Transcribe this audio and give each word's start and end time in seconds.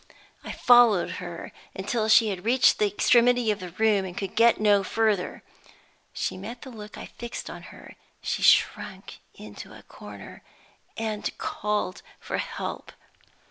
I 0.43 0.51
followed 0.51 1.11
her 1.21 1.51
until 1.75 2.09
she 2.09 2.29
had 2.29 2.43
reached 2.43 2.79
the 2.79 2.87
extremity 2.87 3.51
of 3.51 3.59
the 3.59 3.69
room 3.69 4.03
and 4.03 4.17
could 4.17 4.33
get 4.35 4.59
no 4.59 4.83
further. 4.83 5.43
She 6.11 6.37
met 6.37 6.63
the 6.63 6.71
look 6.71 6.97
I 6.97 7.05
fixed 7.05 7.51
on 7.51 7.61
her; 7.69 7.95
she 8.19 8.41
shrunk 8.41 9.19
into 9.35 9.77
a 9.77 9.83
corner, 9.83 10.41
and 10.97 11.29
called 11.37 12.01
for 12.19 12.39
help. 12.39 12.91